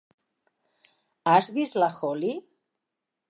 Has 1.33 1.51
vist 1.59 1.77
la 1.83 1.91
Hollie? 1.99 2.39